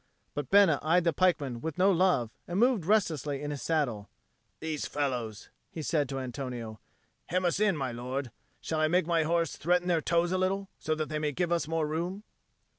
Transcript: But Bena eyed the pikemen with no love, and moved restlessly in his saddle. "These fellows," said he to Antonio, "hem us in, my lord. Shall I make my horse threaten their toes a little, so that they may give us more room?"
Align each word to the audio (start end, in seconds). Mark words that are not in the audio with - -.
But 0.33 0.49
Bena 0.49 0.79
eyed 0.81 1.03
the 1.03 1.13
pikemen 1.13 1.61
with 1.61 1.77
no 1.77 1.91
love, 1.91 2.31
and 2.47 2.59
moved 2.59 2.87
restlessly 2.87 3.43
in 3.43 3.51
his 3.51 3.61
saddle. 3.61 4.09
"These 4.59 4.87
fellows," 4.87 5.49
said 5.79 6.09
he 6.09 6.15
to 6.15 6.19
Antonio, 6.19 6.79
"hem 7.27 7.45
us 7.45 7.59
in, 7.59 7.77
my 7.77 7.91
lord. 7.91 8.31
Shall 8.61 8.79
I 8.79 8.87
make 8.87 9.05
my 9.05 9.21
horse 9.21 9.55
threaten 9.57 9.87
their 9.87 10.01
toes 10.01 10.31
a 10.31 10.39
little, 10.39 10.69
so 10.79 10.95
that 10.95 11.09
they 11.09 11.19
may 11.19 11.33
give 11.33 11.51
us 11.51 11.67
more 11.67 11.85
room?" 11.85 12.23